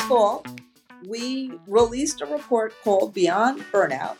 fall, 0.00 0.44
we 1.06 1.52
released 1.66 2.20
a 2.20 2.26
report 2.26 2.74
called 2.82 3.14
Beyond 3.14 3.60
Burnout, 3.72 4.16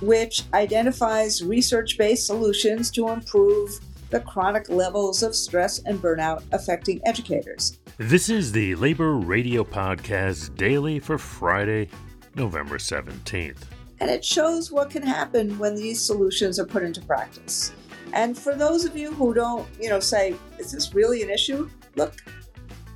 which 0.00 0.42
identifies 0.52 1.44
research 1.44 1.96
based 1.96 2.26
solutions 2.26 2.90
to 2.92 3.08
improve 3.08 3.78
the 4.10 4.20
chronic 4.20 4.68
levels 4.68 5.22
of 5.22 5.36
stress 5.36 5.78
and 5.84 6.02
burnout 6.02 6.42
affecting 6.50 7.00
educators. 7.06 7.78
This 7.98 8.28
is 8.28 8.50
the 8.50 8.74
Labor 8.74 9.12
Radio 9.12 9.62
Podcast 9.62 10.56
daily 10.56 10.98
for 10.98 11.18
Friday, 11.18 11.88
November 12.34 12.78
17th. 12.78 13.58
And 14.00 14.10
it 14.10 14.24
shows 14.24 14.72
what 14.72 14.90
can 14.90 15.02
happen 15.02 15.56
when 15.58 15.76
these 15.76 16.00
solutions 16.00 16.58
are 16.58 16.66
put 16.66 16.82
into 16.82 17.00
practice. 17.02 17.72
And 18.12 18.36
for 18.36 18.56
those 18.56 18.84
of 18.84 18.96
you 18.96 19.12
who 19.12 19.34
don't, 19.34 19.68
you 19.80 19.88
know, 19.88 20.00
say, 20.00 20.34
is 20.58 20.72
this 20.72 20.94
really 20.94 21.22
an 21.22 21.30
issue? 21.30 21.70
Look, 21.94 22.14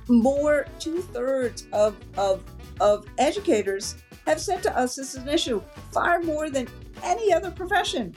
more 0.07 0.67
two 0.79 1.01
thirds 1.01 1.67
of, 1.73 1.95
of, 2.17 2.43
of 2.79 3.05
educators 3.17 3.95
have 4.25 4.39
said 4.39 4.61
to 4.63 4.77
us 4.77 4.95
this 4.95 5.15
is 5.15 5.21
an 5.21 5.29
issue, 5.29 5.61
far 5.91 6.21
more 6.21 6.49
than 6.49 6.67
any 7.03 7.33
other 7.33 7.51
profession 7.51 8.15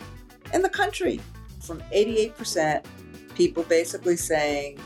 in 0.53 0.63
the 0.63 0.69
country. 0.69 1.21
From 1.61 1.81
88% 1.95 2.85
people 3.35 3.63
basically 3.65 4.17
saying, 4.17 4.79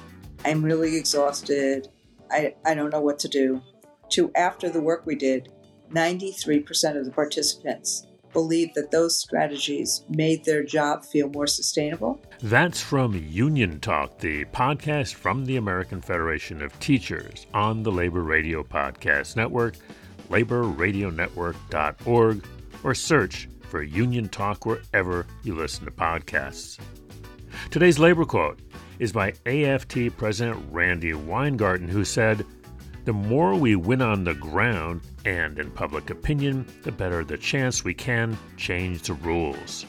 I'm 0.45 0.65
really 0.65 0.97
exhausted, 0.97 1.89
I, 2.31 2.55
I 2.65 2.75
don't 2.75 2.91
know 2.91 3.01
what 3.01 3.19
to 3.21 3.29
do, 3.29 3.63
to 4.11 4.33
after 4.35 4.69
the 4.69 4.81
work 4.81 5.07
we 5.07 5.15
did, 5.15 5.53
93% 5.93 6.97
of 6.97 7.05
the 7.05 7.11
participants 7.11 8.07
believe 8.33 8.75
that 8.75 8.91
those 8.91 9.19
strategies 9.19 10.05
made 10.09 10.45
their 10.45 10.63
job 10.63 11.05
feel 11.05 11.29
more 11.29 11.47
sustainable. 11.47 12.21
That's 12.43 12.81
from 12.81 13.15
Union 13.15 13.81
Talk, 13.81 14.19
the 14.19 14.45
podcast 14.47 15.15
from 15.15 15.45
the 15.45 15.57
American 15.57 16.01
Federation 16.01 16.63
of 16.63 16.79
Teachers 16.81 17.47
on 17.55 17.83
the 17.83 17.93
Labor 17.93 18.23
Radio 18.23 18.63
Podcast 18.63 19.37
Network, 19.37 19.77
laborradionetwork.org, 20.29 22.47
or 22.85 22.95
search 22.95 23.49
for 23.69 23.83
Union 23.83 24.29
Talk 24.29 24.67
wherever 24.67 25.27
you 25.43 25.55
listen 25.55 25.85
to 25.85 25.91
podcasts. 25.91 26.79
Today's 27.71 27.99
labor 27.99 28.25
quote 28.25 28.59
is 28.99 29.13
by 29.13 29.35
AFT 29.47 30.17
President 30.17 30.63
Randi 30.71 31.15
Weingarten, 31.15 31.89
who 31.89 32.05
said, 32.05 32.45
the 33.05 33.13
more 33.13 33.55
we 33.55 33.77
win 33.77 34.01
on 34.01 34.25
the 34.25 34.35
ground 34.35 35.01
and 35.25 35.59
in 35.59 35.71
public 35.71 36.11
opinion, 36.11 36.67
the 36.83 36.93
better 36.93 37.25
the 37.25 37.37
chance 37.37 37.85
we 37.85 37.95
can 37.95 38.39
change 38.57 39.03
the 39.03 39.15
rules. 39.15 39.87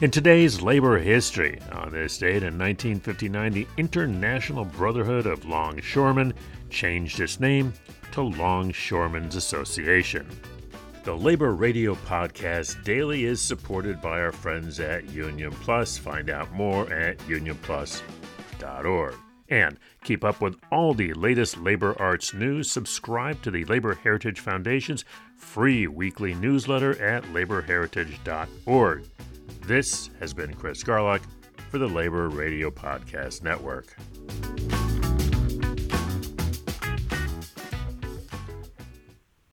In 0.00 0.10
today's 0.10 0.62
labor 0.62 0.98
history, 0.98 1.58
on 1.72 1.90
this 1.92 2.16
date 2.18 2.42
in 2.42 2.58
1959, 2.58 3.52
the 3.52 3.66
International 3.76 4.64
Brotherhood 4.64 5.26
of 5.26 5.44
Longshoremen 5.44 6.32
changed 6.70 7.20
its 7.20 7.40
name 7.40 7.74
to 8.12 8.22
Longshoremen's 8.22 9.36
Association. 9.36 10.26
The 11.04 11.14
Labor 11.14 11.54
Radio 11.54 11.94
Podcast 11.94 12.84
Daily 12.84 13.24
is 13.24 13.40
supported 13.40 14.00
by 14.00 14.20
our 14.20 14.32
friends 14.32 14.78
at 14.80 15.10
Union 15.10 15.50
Plus. 15.50 15.98
Find 15.98 16.30
out 16.30 16.52
more 16.52 16.90
at 16.92 17.18
unionplus.org. 17.18 19.14
And 19.52 19.78
keep 20.02 20.24
up 20.24 20.40
with 20.40 20.56
all 20.70 20.94
the 20.94 21.12
latest 21.12 21.58
labor 21.58 21.94
arts 22.00 22.32
news. 22.32 22.72
Subscribe 22.72 23.42
to 23.42 23.50
the 23.50 23.66
Labor 23.66 23.92
Heritage 23.94 24.40
Foundation's 24.40 25.04
free 25.36 25.86
weekly 25.86 26.32
newsletter 26.32 26.98
at 27.02 27.22
laborheritage.org. 27.24 29.04
This 29.66 30.08
has 30.20 30.32
been 30.32 30.54
Chris 30.54 30.82
Garlock 30.82 31.20
for 31.70 31.76
the 31.76 31.86
Labor 31.86 32.30
Radio 32.30 32.70
Podcast 32.70 33.42
Network. 33.42 33.94